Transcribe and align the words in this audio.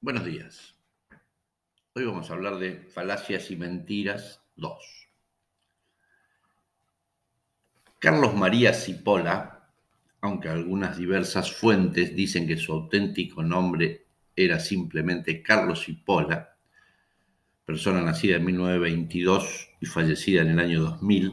Buenos 0.00 0.24
días. 0.24 0.76
Hoy 1.92 2.04
vamos 2.04 2.30
a 2.30 2.34
hablar 2.34 2.60
de 2.60 2.84
falacias 2.94 3.50
y 3.50 3.56
mentiras 3.56 4.40
2. 4.54 4.78
Carlos 7.98 8.32
María 8.36 8.72
Cipolla, 8.74 9.68
aunque 10.20 10.50
algunas 10.50 10.98
diversas 10.98 11.50
fuentes 11.50 12.14
dicen 12.14 12.46
que 12.46 12.56
su 12.56 12.72
auténtico 12.72 13.42
nombre 13.42 14.06
era 14.36 14.60
simplemente 14.60 15.42
Carlos 15.42 15.84
Cipolla, 15.84 16.56
persona 17.64 18.00
nacida 18.00 18.36
en 18.36 18.44
1922 18.44 19.70
y 19.80 19.86
fallecida 19.86 20.42
en 20.42 20.50
el 20.50 20.60
año 20.60 20.80
2000, 20.80 21.32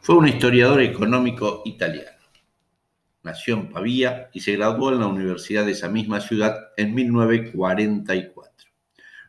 fue 0.00 0.16
un 0.16 0.26
historiador 0.26 0.82
económico 0.82 1.62
italiano 1.64 2.15
nació 3.26 3.54
en 3.54 3.68
Pavía 3.68 4.30
y 4.32 4.40
se 4.40 4.52
graduó 4.52 4.92
en 4.92 5.00
la 5.00 5.06
universidad 5.06 5.66
de 5.66 5.72
esa 5.72 5.88
misma 5.88 6.20
ciudad 6.20 6.68
en 6.76 6.94
1944, 6.94 8.70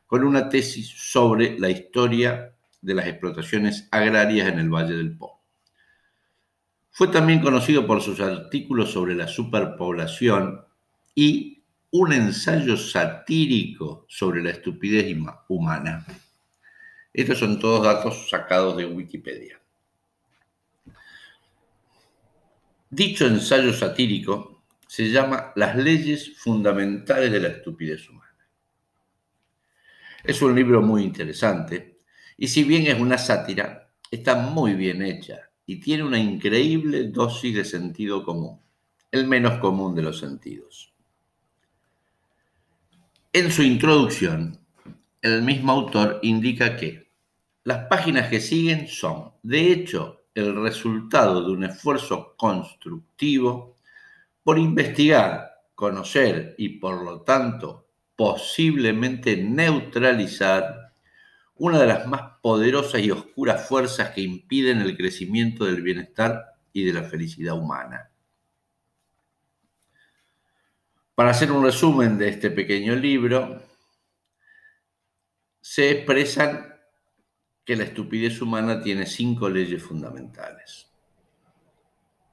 con 0.05 0.23
una 0.23 0.47
tesis 0.47 0.87
sobre 0.87 1.59
la 1.59 1.69
historia 1.69 2.53
de 2.81 2.93
las 2.93 3.07
explotaciones 3.07 3.89
agrarias 3.91 4.47
en 4.47 4.59
el 4.59 4.69
Valle 4.69 4.95
del 4.95 5.17
Po. 5.17 5.41
Fue 6.91 7.07
también 7.09 7.41
conocido 7.41 7.85
por 7.85 8.01
sus 8.01 8.19
artículos 8.21 8.91
sobre 8.91 9.15
la 9.15 9.27
superpoblación 9.27 10.61
y 11.13 11.63
un 11.91 12.13
ensayo 12.13 12.77
satírico 12.77 14.05
sobre 14.07 14.43
la 14.43 14.51
estupidez 14.51 15.15
humana. 15.47 16.05
Estos 17.13 17.39
son 17.39 17.59
todos 17.59 17.83
datos 17.83 18.29
sacados 18.29 18.77
de 18.77 18.85
Wikipedia. 18.85 19.59
Dicho 22.89 23.25
ensayo 23.25 23.73
satírico 23.73 24.63
se 24.87 25.11
llama 25.11 25.51
Las 25.55 25.75
leyes 25.75 26.37
fundamentales 26.37 27.31
de 27.31 27.39
la 27.41 27.49
estupidez 27.49 28.09
humana. 28.09 28.47
Es 30.23 30.41
un 30.41 30.55
libro 30.55 30.81
muy 30.81 31.03
interesante 31.03 31.99
y 32.37 32.47
si 32.47 32.63
bien 32.63 32.87
es 32.87 32.97
una 32.99 33.17
sátira, 33.17 33.91
está 34.09 34.35
muy 34.35 34.73
bien 34.73 35.01
hecha 35.01 35.49
y 35.65 35.81
tiene 35.81 36.03
una 36.03 36.17
increíble 36.17 37.09
dosis 37.09 37.55
de 37.55 37.65
sentido 37.65 38.23
común, 38.23 38.61
el 39.11 39.27
menos 39.27 39.59
común 39.59 39.93
de 39.93 40.03
los 40.03 40.19
sentidos. 40.19 40.93
En 43.33 43.51
su 43.51 43.63
introducción, 43.63 44.59
el 45.21 45.41
mismo 45.41 45.73
autor 45.73 46.19
indica 46.23 46.77
que 46.77 47.11
las 47.65 47.87
páginas 47.87 48.29
que 48.29 48.39
siguen 48.39 48.87
son, 48.87 49.33
de 49.43 49.73
hecho, 49.73 50.16
el 50.37 50.61
resultado 50.61 51.43
de 51.43 51.51
un 51.51 51.63
esfuerzo 51.63 52.35
constructivo 52.37 53.75
por 54.43 54.59
investigar, 54.59 55.63
conocer 55.73 56.55
y 56.57 56.69
por 56.79 57.03
lo 57.03 57.21
tanto 57.21 57.87
posiblemente 58.15 59.37
neutralizar 59.37 60.93
una 61.55 61.79
de 61.79 61.87
las 61.87 62.07
más 62.07 62.21
poderosas 62.41 63.01
y 63.01 63.11
oscuras 63.11 63.67
fuerzas 63.67 64.11
que 64.11 64.21
impiden 64.21 64.81
el 64.81 64.95
crecimiento 64.95 65.65
del 65.65 65.81
bienestar 65.81 66.45
y 66.71 66.83
de 66.83 66.93
la 66.93 67.03
felicidad 67.03 67.57
humana. 67.57 68.11
Para 71.15 71.31
hacer 71.31 71.51
un 71.51 71.63
resumen 71.63 72.17
de 72.19 72.29
este 72.29 72.51
pequeño 72.51 72.95
libro, 72.95 73.63
se 75.61 75.89
expresan 75.89 76.76
que 77.67 77.75
la 77.75 77.83
estupidez 77.83 78.41
humana 78.41 78.81
tiene 78.81 79.05
cinco 79.05 79.49
leyes 79.49 79.83
fundamentales. 79.83 80.89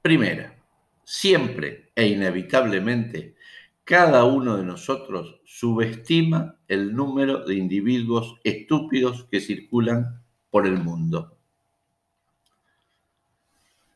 Primera, 0.01 0.55
siempre 1.03 1.91
e 1.93 2.07
inevitablemente 2.07 3.35
cada 3.83 4.23
uno 4.23 4.55
de 4.55 4.63
nosotros 4.63 5.41
subestima 5.43 6.57
el 6.69 6.95
número 6.95 7.43
de 7.43 7.55
individuos 7.55 8.39
estúpidos 8.45 9.25
que 9.25 9.41
circulan 9.41 10.23
por 10.49 10.65
el 10.65 10.77
mundo. 10.77 11.37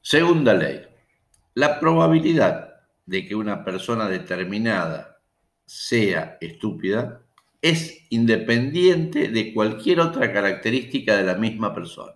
Segunda 0.01 0.53
ley, 0.53 0.81
la 1.53 1.79
probabilidad 1.79 2.81
de 3.05 3.25
que 3.25 3.35
una 3.35 3.63
persona 3.63 4.09
determinada 4.09 5.21
sea 5.65 6.37
estúpida 6.41 7.21
es 7.61 8.05
independiente 8.09 9.27
de 9.27 9.53
cualquier 9.53 9.99
otra 9.99 10.31
característica 10.31 11.17
de 11.17 11.23
la 11.23 11.35
misma 11.35 11.73
persona. 11.73 12.13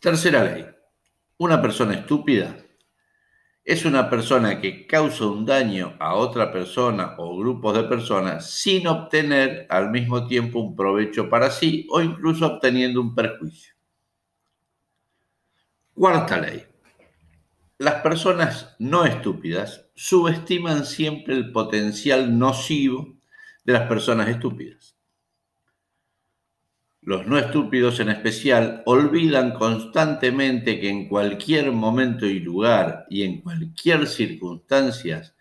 Tercera 0.00 0.44
ley. 0.44 0.66
Una 1.38 1.60
persona 1.60 1.94
estúpida 1.94 2.56
es 3.64 3.84
una 3.84 4.08
persona 4.08 4.60
que 4.60 4.86
causa 4.86 5.26
un 5.26 5.44
daño 5.44 5.96
a 5.98 6.14
otra 6.14 6.52
persona 6.52 7.16
o 7.18 7.36
grupos 7.36 7.76
de 7.76 7.82
personas 7.82 8.48
sin 8.48 8.86
obtener 8.86 9.66
al 9.68 9.90
mismo 9.90 10.26
tiempo 10.28 10.60
un 10.60 10.76
provecho 10.76 11.28
para 11.28 11.50
sí 11.50 11.86
o 11.90 12.00
incluso 12.00 12.46
obteniendo 12.46 13.00
un 13.00 13.14
perjuicio. 13.14 13.74
Cuarta 15.94 16.38
ley. 16.38 16.75
Las 17.78 17.96
personas 18.00 18.74
no 18.78 19.04
estúpidas 19.04 19.90
subestiman 19.94 20.86
siempre 20.86 21.34
el 21.34 21.52
potencial 21.52 22.38
nocivo 22.38 23.18
de 23.64 23.74
las 23.74 23.86
personas 23.86 24.28
estúpidas. 24.30 24.96
Los 27.02 27.26
no 27.26 27.38
estúpidos 27.38 28.00
en 28.00 28.08
especial 28.08 28.82
olvidan 28.86 29.52
constantemente 29.52 30.80
que 30.80 30.88
en 30.88 31.06
cualquier 31.06 31.70
momento 31.70 32.24
y 32.24 32.40
lugar 32.40 33.04
y 33.10 33.24
en 33.24 33.42
cualquier 33.42 34.06
circunstancia 34.06 35.34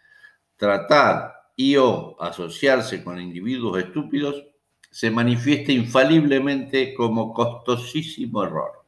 tratar 0.57 1.33
y 1.55 1.77
o 1.77 2.21
asociarse 2.21 3.01
con 3.01 3.19
individuos 3.19 3.79
estúpidos 3.79 4.43
se 4.91 5.09
manifiesta 5.09 5.71
infaliblemente 5.71 6.93
como 6.93 7.33
costosísimo 7.33 8.43
error. 8.43 8.84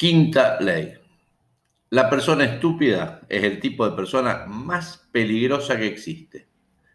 Quinta 0.00 0.58
ley. 0.58 0.94
La 1.90 2.08
persona 2.08 2.44
estúpida 2.44 3.20
es 3.28 3.44
el 3.44 3.60
tipo 3.60 3.84
de 3.84 3.94
persona 3.94 4.46
más 4.46 5.06
peligrosa 5.12 5.76
que 5.76 5.88
existe. 5.88 6.48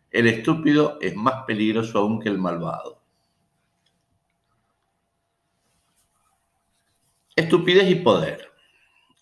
El 0.09 0.25
estúpido 0.25 0.97
es 0.99 1.15
más 1.15 1.43
peligroso 1.45 1.99
aún 1.99 2.19
que 2.19 2.29
el 2.29 2.39
malvado. 2.39 3.03
Estupidez 7.35 7.91
y 7.91 7.95
poder. 7.97 8.49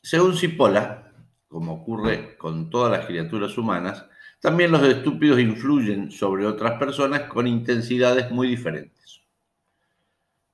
Según 0.02 0.38
Cipolla, 0.38 1.12
como 1.50 1.74
ocurre 1.74 2.38
con 2.38 2.70
todas 2.70 2.90
las 2.90 3.06
criaturas 3.06 3.58
humanas, 3.58 4.06
también 4.40 4.72
los 4.72 4.84
estúpidos 4.84 5.42
influyen 5.42 6.10
sobre 6.10 6.46
otras 6.46 6.80
personas 6.80 7.24
con 7.24 7.48
intensidades 7.48 8.32
muy 8.32 8.48
diferentes. 8.48 8.93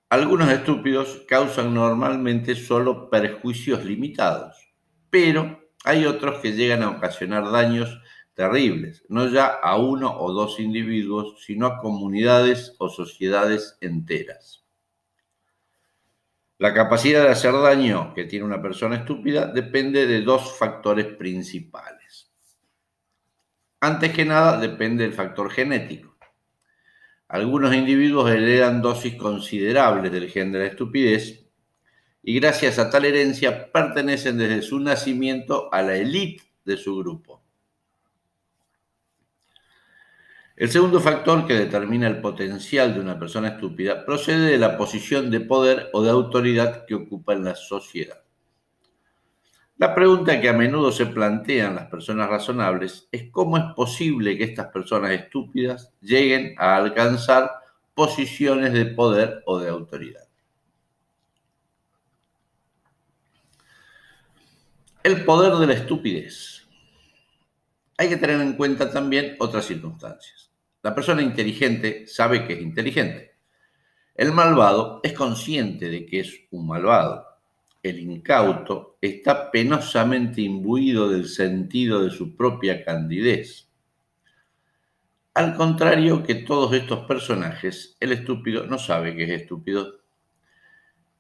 Algunos 0.10 0.50
estúpidos 0.50 1.24
causan 1.28 1.74
normalmente 1.74 2.56
solo 2.56 3.12
perjuicios 3.12 3.86
limitados, 3.86 4.58
pero 5.12 5.70
hay 5.84 6.06
otros 6.06 6.40
que 6.40 6.54
llegan 6.54 6.82
a 6.82 6.90
ocasionar 6.90 7.52
daños 7.52 8.02
terribles, 8.34 9.06
no 9.08 9.28
ya 9.28 9.46
a 9.46 9.78
uno 9.78 10.18
o 10.20 10.34
dos 10.34 10.60
individuos, 10.60 11.44
sino 11.46 11.68
a 11.68 11.78
comunidades 11.78 12.76
o 12.80 12.90
sociedades 12.90 13.78
enteras. 13.82 14.66
La 16.58 16.74
capacidad 16.74 17.24
de 17.24 17.30
hacer 17.30 17.54
daño 17.54 18.14
que 18.16 18.26
tiene 18.26 18.46
una 18.46 18.62
persona 18.62 18.96
estúpida 18.96 19.46
depende 19.46 20.08
de 20.08 20.22
dos 20.22 20.58
factores 20.58 21.06
principales. 21.06 22.32
Antes 23.80 24.12
que 24.12 24.26
nada, 24.26 24.60
depende 24.60 25.04
del 25.04 25.14
factor 25.14 25.52
genético. 25.52 26.18
Algunos 27.30 27.76
individuos 27.76 28.32
heredan 28.32 28.82
dosis 28.82 29.14
considerables 29.14 30.12
del 30.12 30.32
gen 30.32 30.52
de 30.52 30.60
la 30.60 30.66
estupidez 30.66 31.46
y 32.24 32.40
gracias 32.40 32.80
a 32.80 32.90
tal 32.90 33.06
herencia 33.06 33.72
pertenecen 33.72 34.40
desde 34.40 34.64
su 34.64 34.80
nacimiento 34.80 35.72
a 35.72 35.84
la 35.84 35.96
élite 35.96 36.44
de 36.66 36.76
su 36.76 36.98
grupo. 36.98 37.44
El 40.56 40.70
segundo 40.70 41.00
factor 41.00 41.46
que 41.46 41.54
determina 41.54 42.08
el 42.08 42.20
potencial 42.20 42.96
de 42.96 43.00
una 43.00 43.20
persona 43.20 43.50
estúpida 43.50 44.08
procede 44.08 44.50
de 44.50 44.58
la 44.58 44.76
posición 44.76 45.30
de 45.30 45.42
poder 45.42 45.92
o 45.94 46.02
de 46.02 46.10
autoridad 46.10 46.88
que 46.88 46.96
ocupa 46.96 47.34
en 47.34 47.44
la 47.44 47.56
sociedad. 47.56 48.24
La 49.80 49.96
pregunta 49.96 50.42
que 50.42 50.50
a 50.50 50.54
menudo 50.54 50.92
se 50.92 51.06
plantean 51.06 51.76
las 51.76 51.88
personas 51.88 52.30
razonables 52.30 53.08
es 53.14 53.32
cómo 53.32 53.58
es 53.58 53.64
posible 53.78 54.38
que 54.38 54.44
estas 54.44 54.68
personas 54.74 55.12
estúpidas 55.12 55.94
lleguen 56.02 56.54
a 56.58 56.76
alcanzar 56.76 57.50
posiciones 57.94 58.74
de 58.74 58.88
poder 58.88 59.42
o 59.46 59.58
de 59.58 59.70
autoridad. 59.70 60.28
El 65.02 65.24
poder 65.24 65.54
de 65.54 65.68
la 65.68 65.74
estupidez. 65.76 66.68
Hay 67.98 68.10
que 68.10 68.18
tener 68.18 68.42
en 68.42 68.58
cuenta 68.58 68.92
también 68.92 69.38
otras 69.40 69.64
circunstancias. 69.64 70.52
La 70.84 70.94
persona 70.94 71.22
inteligente 71.22 72.06
sabe 72.06 72.46
que 72.46 72.56
es 72.56 72.62
inteligente. 72.62 73.38
El 74.14 74.34
malvado 74.34 75.00
es 75.04 75.14
consciente 75.14 75.88
de 75.88 76.06
que 76.06 76.20
es 76.20 76.38
un 76.52 76.68
malvado 76.68 77.29
el 77.82 78.00
incauto, 78.00 78.98
está 79.02 79.52
penosamente 79.52 80.42
imbuido 80.42 81.10
del 81.10 81.28
sentido 81.28 82.04
de 82.04 82.10
su 82.10 82.36
propia 82.36 82.84
candidez. 82.84 83.70
Al 85.34 85.56
contrario 85.56 86.24
que 86.24 86.36
todos 86.36 86.74
estos 86.74 87.06
personajes, 87.08 87.96
el 88.00 88.12
estúpido 88.12 88.66
no 88.66 88.78
sabe 88.78 89.16
que 89.16 89.24
es 89.24 89.42
estúpido. 89.42 90.00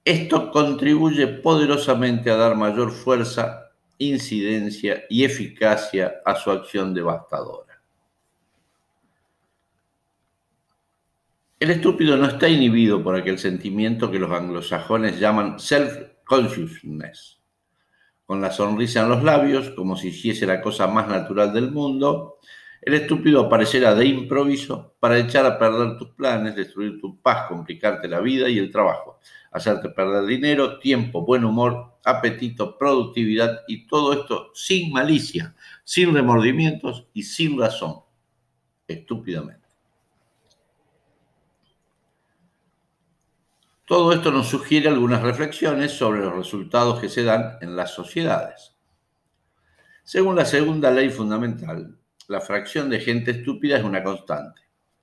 Esto 0.03 0.51
contribuye 0.51 1.27
poderosamente 1.27 2.29
a 2.29 2.35
dar 2.35 2.55
mayor 2.55 2.91
fuerza, 2.91 3.71
incidencia 3.97 5.03
y 5.09 5.23
eficacia 5.23 6.21
a 6.25 6.35
su 6.35 6.51
acción 6.51 6.93
devastadora. 6.93 7.81
El 11.59 11.71
estúpido 11.71 12.15
no 12.15 12.25
está 12.25 12.47
inhibido 12.47 13.03
por 13.03 13.15
aquel 13.15 13.37
sentimiento 13.37 14.09
que 14.09 14.19
los 14.19 14.31
anglosajones 14.31 15.19
llaman 15.19 15.59
self-consciousness. 16.29 17.39
Con 18.25 18.41
la 18.41 18.51
sonrisa 18.51 19.01
en 19.01 19.09
los 19.09 19.23
labios, 19.23 19.71
como 19.71 19.97
si 19.97 20.09
hiciese 20.09 20.45
la 20.45 20.61
cosa 20.61 20.87
más 20.87 21.07
natural 21.07 21.51
del 21.51 21.71
mundo, 21.71 22.37
el 22.81 22.93
estúpido 22.93 23.41
aparecerá 23.41 23.95
de 23.95 24.05
improviso 24.05 24.95
para 24.99 25.17
echar 25.17 25.45
a 25.45 25.57
perder 25.57 25.97
tus 25.97 26.09
planes, 26.11 26.55
destruir 26.55 27.01
tu 27.01 27.19
paz, 27.19 27.47
complicarte 27.47 28.07
la 28.07 28.19
vida 28.21 28.47
y 28.47 28.57
el 28.57 28.71
trabajo, 28.71 29.19
hacerte 29.51 29.89
perder 29.89 30.25
dinero, 30.25 30.79
tiempo, 30.79 31.25
buen 31.25 31.43
humor, 31.43 31.97
apetito, 32.05 32.77
productividad 32.77 33.61
y 33.67 33.87
todo 33.87 34.13
esto 34.13 34.51
sin 34.53 34.93
malicia, 34.93 35.55
sin 35.83 36.13
remordimientos 36.13 37.07
y 37.13 37.23
sin 37.23 37.59
razón, 37.59 37.95
estúpidamente. 38.87 39.58
Todo 43.89 44.13
esto 44.13 44.31
nos 44.31 44.47
sugiere 44.47 44.87
algunas 44.87 45.23
reflexiones 45.23 45.93
sobre 45.93 46.19
los 46.19 46.35
resultados 46.35 46.99
que 46.99 47.09
se 47.09 47.23
dan 47.23 47.57
en 47.59 47.75
las 47.75 47.91
sociedades. 47.91 48.75
Según 50.03 50.35
la 50.35 50.45
segunda 50.45 50.91
ley 50.91 51.09
fundamental, 51.09 51.97
la 52.27 52.39
fracción 52.39 52.91
de 52.91 52.99
gente 52.99 53.31
estúpida 53.31 53.79
es 53.79 53.83
una 53.83 54.03
constante, 54.03 54.61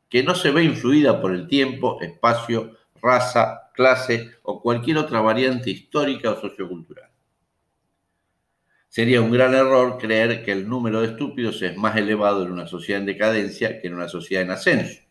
que 0.09 0.23
no 0.23 0.37
se 0.37 0.53
ve 0.53 0.63
influida 0.63 1.21
por 1.21 1.35
el 1.35 1.49
tiempo, 1.49 2.01
espacio, 2.01 2.77
raza, 3.03 3.73
clase 3.75 4.31
o 4.45 4.63
cualquier 4.63 4.99
otra 4.99 5.21
variante 5.21 5.69
histórica 5.69 6.31
o 6.31 6.41
sociocultural. 6.41 7.11
Sería 8.89 9.21
un 9.21 9.33
gran 9.33 9.53
error 9.53 9.99
creer 9.99 10.45
que 10.45 10.53
el 10.53 10.69
número 10.69 11.01
de 11.01 11.09
estúpidos 11.09 11.61
es 11.61 11.77
más 11.77 11.97
elevado 11.97 12.45
en 12.45 12.53
una 12.53 12.69
sociedad 12.69 13.01
en 13.01 13.07
decadencia 13.07 13.81
que 13.81 13.89
en 13.89 13.95
una 13.95 14.07
sociedad 14.07 14.45
en 14.45 14.53
ascenso. 14.53 15.06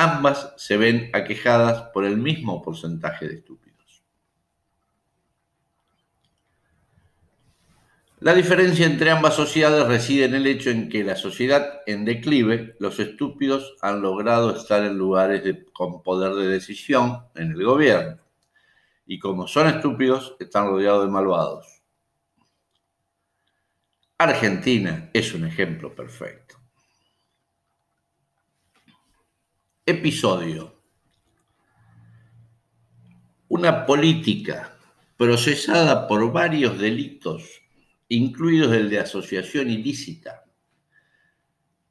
Ambas 0.00 0.54
se 0.56 0.76
ven 0.76 1.10
aquejadas 1.12 1.90
por 1.92 2.04
el 2.04 2.16
mismo 2.18 2.62
porcentaje 2.62 3.26
de 3.26 3.34
estúpidos. 3.34 4.04
La 8.20 8.32
diferencia 8.32 8.86
entre 8.86 9.10
ambas 9.10 9.34
sociedades 9.34 9.88
reside 9.88 10.26
en 10.26 10.36
el 10.36 10.46
hecho 10.46 10.70
en 10.70 10.88
que 10.88 11.02
la 11.02 11.16
sociedad 11.16 11.80
en 11.84 12.04
declive, 12.04 12.76
los 12.78 13.00
estúpidos 13.00 13.76
han 13.80 14.00
logrado 14.00 14.56
estar 14.56 14.84
en 14.84 14.96
lugares 14.96 15.42
con 15.72 16.00
poder 16.04 16.34
de 16.34 16.46
decisión 16.46 17.24
en 17.34 17.50
el 17.50 17.64
gobierno. 17.64 18.22
Y 19.04 19.18
como 19.18 19.48
son 19.48 19.66
estúpidos, 19.66 20.36
están 20.38 20.66
rodeados 20.66 21.06
de 21.06 21.10
malvados. 21.10 21.82
Argentina 24.16 25.10
es 25.12 25.34
un 25.34 25.44
ejemplo 25.44 25.92
perfecto. 25.92 26.57
Episodio. 29.90 30.82
Una 33.48 33.86
política 33.86 34.76
procesada 35.16 36.06
por 36.06 36.30
varios 36.30 36.78
delitos 36.78 37.62
incluidos 38.06 38.74
el 38.74 38.90
de 38.90 38.98
asociación 38.98 39.70
ilícita, 39.70 40.44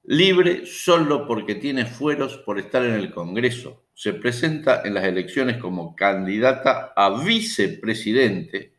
libre 0.03 0.67
solo 0.67 1.25
porque 1.25 1.55
tiene 1.55 1.87
fueros 1.87 2.37
por 2.37 2.59
estar 2.59 2.85
en 2.85 2.93
el 2.93 3.09
Congreso. 3.09 3.87
Se 3.95 4.13
presenta 4.13 4.83
en 4.85 4.93
las 4.93 5.05
elecciones 5.05 5.57
como 5.57 5.95
candidata 5.95 6.93
a 6.95 7.23
vicepresidente 7.23 8.75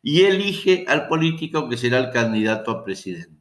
y 0.00 0.22
elige 0.22 0.86
al 0.88 1.08
político 1.08 1.68
que 1.68 1.76
será 1.76 1.98
el 1.98 2.10
candidato 2.10 2.70
a 2.70 2.82
presidente. 2.82 3.35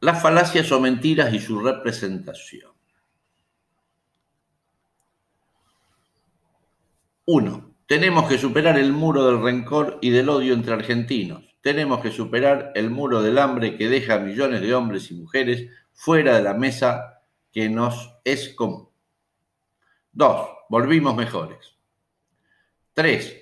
Las 0.00 0.22
falacias 0.22 0.70
o 0.72 0.80
mentiras 0.80 1.32
y 1.34 1.40
su 1.40 1.60
representación. 1.60 2.72
Uno. 7.26 7.74
Tenemos 7.86 8.28
que 8.28 8.36
superar 8.36 8.78
el 8.78 8.92
muro 8.92 9.24
del 9.24 9.42
rencor 9.42 9.98
y 10.02 10.10
del 10.10 10.28
odio 10.28 10.52
entre 10.52 10.74
argentinos. 10.74 11.56
Tenemos 11.62 12.00
que 12.00 12.10
superar 12.10 12.72
el 12.74 12.90
muro 12.90 13.22
del 13.22 13.38
hambre 13.38 13.76
que 13.76 13.88
deja 13.88 14.14
a 14.14 14.18
millones 14.18 14.60
de 14.60 14.74
hombres 14.74 15.10
y 15.10 15.14
mujeres 15.14 15.70
fuera 15.92 16.36
de 16.36 16.42
la 16.42 16.54
mesa 16.54 17.22
que 17.50 17.68
nos 17.68 18.14
es 18.24 18.54
común. 18.54 18.88
Dos, 20.12 20.48
volvimos 20.68 21.16
mejores. 21.16 21.76
Tres, 22.92 23.37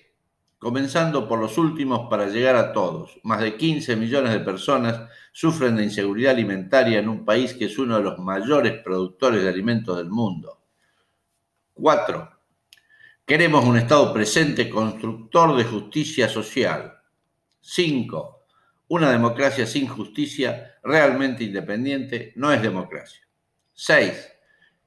comenzando 0.67 1.29
por 1.29 1.39
los 1.39 1.59
últimos 1.59 2.11
para 2.11 2.27
llegar 2.27 2.57
a 2.57 2.73
todos. 2.73 3.21
Más 3.23 3.41
de 3.41 3.57
15 3.57 3.95
millones 3.95 4.33
de 4.33 4.41
personas 4.41 5.09
sufren 5.31 5.77
de 5.77 5.85
inseguridad 5.85 6.33
alimentaria 6.33 6.99
en 6.99 7.09
un 7.09 7.25
país 7.25 7.55
que 7.55 7.67
es 7.67 7.79
uno 7.79 7.99
de 7.99 8.03
los 8.03 8.19
mayores 8.19 8.83
productores 8.83 9.45
de 9.45 9.49
alimentos 9.49 9.97
del 9.97 10.11
mundo. 10.11 10.61
Cuatro, 11.73 12.33
Queremos 13.25 13.65
un 13.65 13.77
Estado 13.77 14.13
presente, 14.13 14.69
constructor 14.69 15.57
de 15.57 15.63
justicia 15.63 16.29
social. 16.29 16.99
5. 17.61 18.47
Una 18.89 19.13
democracia 19.13 19.67
sin 19.67 19.87
justicia, 19.87 20.81
realmente 20.83 21.45
independiente, 21.45 22.33
no 22.35 22.51
es 22.51 22.61
democracia. 22.61 23.21
6. 23.73 24.33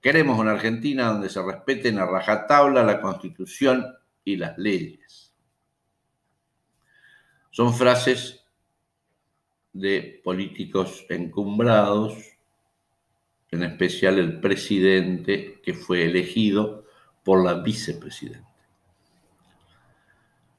Queremos 0.01 0.37
una 0.37 0.51
Argentina 0.51 1.05
donde 1.05 1.29
se 1.29 1.41
respeten 1.41 1.99
a 1.99 2.05
rajatabla 2.05 2.83
la 2.83 2.99
Constitución 2.99 3.95
y 4.25 4.35
las 4.35 4.57
leyes. 4.57 5.28
Son 7.51 7.73
frases 7.73 8.45
de 9.73 10.21
políticos 10.23 11.05
encumbrados, 11.09 12.17
en 13.51 13.63
especial 13.63 14.19
el 14.19 14.39
presidente 14.39 15.59
que 15.63 15.73
fue 15.73 16.05
elegido 16.05 16.85
por 17.23 17.43
la 17.43 17.55
vicepresidenta. 17.55 18.47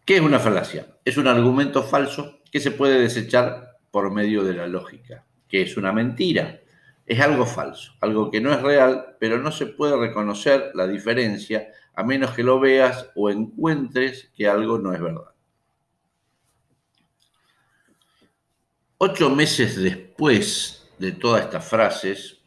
¿Qué 0.05 0.17
es 0.17 0.23
una 0.23 0.41
falacia? 0.41 0.97
Es 1.05 1.17
un 1.17 1.29
argumento 1.29 1.85
falso 1.85 2.41
que 2.51 2.59
se 2.59 2.73
puede 2.73 3.01
desechar 3.01 3.79
por 3.91 4.13
medio 4.13 4.43
de 4.43 4.55
la 4.55 4.67
lógica. 4.67 5.25
¿Qué 5.49 5.63
es 5.63 5.77
una 5.77 5.93
mentira? 5.93 6.61
Es 7.07 7.21
algo 7.21 7.47
falso, 7.47 7.93
algo 8.01 8.31
que 8.31 8.41
no 8.41 8.53
es 8.53 8.61
real, 8.61 9.17
pero 9.21 9.39
no 9.39 9.53
se 9.53 9.67
puede 9.67 9.97
reconocer 9.97 10.73
la 10.75 10.87
diferencia 10.87 11.69
a 11.95 12.03
menos 12.03 12.33
que 12.33 12.43
lo 12.43 12.59
veas 12.59 13.11
o 13.15 13.31
encuentres 13.31 14.31
que 14.37 14.49
algo 14.49 14.79
no 14.79 14.93
es 14.93 15.01
verdad. 15.01 15.30
Ocho 19.03 19.31
meses 19.31 19.77
después 19.77 20.87
de 20.99 21.13
todas 21.13 21.45
estas 21.45 21.67
frases, 21.67 22.43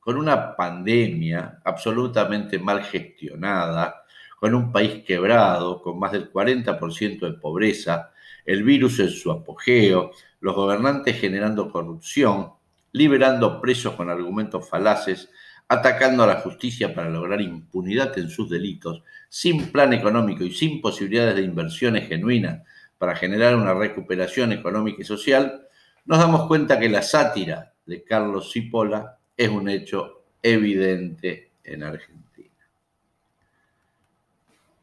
con 0.00 0.16
una 0.16 0.56
pandemia 0.56 1.60
absolutamente 1.62 2.58
mal 2.58 2.82
gestionada, 2.82 4.02
con 4.40 4.54
un 4.54 4.72
país 4.72 5.04
quebrado, 5.04 5.82
con 5.82 5.98
más 5.98 6.12
del 6.12 6.32
40% 6.32 7.20
de 7.20 7.34
pobreza, 7.34 8.12
el 8.46 8.62
virus 8.62 8.98
en 9.00 9.10
su 9.10 9.30
apogeo, 9.30 10.12
los 10.40 10.54
gobernantes 10.54 11.20
generando 11.20 11.70
corrupción, 11.70 12.54
liberando 12.92 13.60
presos 13.60 13.92
con 13.92 14.08
argumentos 14.08 14.66
falaces, 14.66 15.28
atacando 15.68 16.22
a 16.22 16.28
la 16.28 16.40
justicia 16.40 16.94
para 16.94 17.10
lograr 17.10 17.42
impunidad 17.42 18.18
en 18.18 18.30
sus 18.30 18.48
delitos, 18.48 19.02
sin 19.28 19.70
plan 19.70 19.92
económico 19.92 20.44
y 20.44 20.50
sin 20.50 20.80
posibilidades 20.80 21.36
de 21.36 21.42
inversiones 21.42 22.08
genuinas 22.08 22.62
para 22.98 23.16
generar 23.16 23.54
una 23.54 23.72
recuperación 23.74 24.52
económica 24.52 25.02
y 25.02 25.04
social, 25.04 25.66
nos 26.04 26.18
damos 26.18 26.46
cuenta 26.48 26.78
que 26.78 26.88
la 26.88 27.02
sátira 27.02 27.74
de 27.86 28.02
Carlos 28.02 28.52
Cipolla 28.52 29.18
es 29.36 29.48
un 29.48 29.68
hecho 29.68 30.24
evidente 30.42 31.52
en 31.64 31.84
Argentina. 31.84 32.18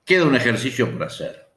Queda 0.06 0.26
un 0.26 0.36
ejercicio 0.36 0.92
por 0.92 1.04
hacer. 1.04 1.48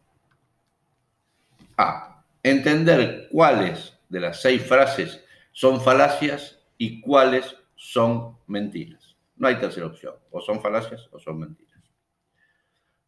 A. 1.77 2.25
Entender 2.43 3.29
cuáles 3.31 3.99
de 4.09 4.21
las 4.21 4.41
seis 4.41 4.62
frases 4.62 5.23
son 5.53 5.81
falacias 5.81 6.59
y 6.77 7.00
cuáles 7.00 7.57
son 7.77 8.38
mentiras. 8.47 9.17
No 9.37 9.49
hay 9.49 9.57
tercera 9.57 9.87
opción. 9.87 10.15
O 10.31 10.41
son 10.41 10.61
falacias 10.61 11.09
o 11.12 11.19
son 11.19 11.41
mentiras. 11.41 11.83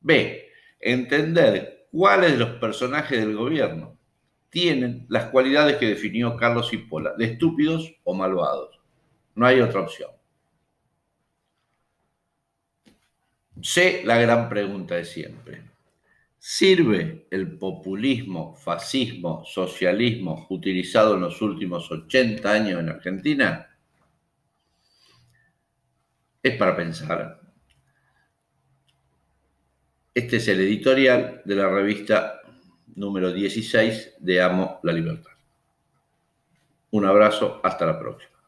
B. 0.01 0.49
Entender 0.79 1.80
cuáles 1.91 2.33
de 2.33 2.39
los 2.39 2.51
personajes 2.61 3.21
del 3.21 3.37
gobierno 3.37 3.97
tienen 4.49 5.07
las 5.09 5.27
cualidades 5.27 5.77
que 5.77 5.87
definió 5.87 6.37
Carlos 6.37 6.73
Hipola, 6.73 7.15
de 7.17 7.27
estúpidos 7.27 7.95
o 8.05 8.15
malvados. 8.15 8.81
No 9.35 9.47
hay 9.47 9.61
otra 9.61 9.81
opción. 9.81 10.11
sé 13.63 14.03
la 14.05 14.19
gran 14.19 14.49
pregunta 14.49 14.97
de 14.97 15.05
siempre. 15.05 15.63
¿Sirve 16.39 17.27
el 17.31 17.59
populismo, 17.59 18.55
fascismo, 18.55 19.45
socialismo 19.45 20.47
utilizado 20.49 21.15
en 21.15 21.21
los 21.21 21.43
últimos 21.43 21.91
80 21.91 22.51
años 22.51 22.81
en 22.81 22.89
Argentina? 22.89 23.69
Es 26.43 26.57
para 26.57 26.75
pensar. 26.75 27.40
Este 30.13 30.39
es 30.39 30.49
el 30.49 30.61
editorial 30.61 31.41
de 31.45 31.55
la 31.55 31.69
revista 31.69 32.41
número 32.97 33.33
16 33.33 34.17
de 34.19 34.43
Amo 34.43 34.81
la 34.83 34.93
Libertad. 34.93 35.31
Un 36.91 37.07
abrazo, 37.07 37.61
hasta 37.63 37.87
la 37.87 37.97
próxima. 37.97 38.40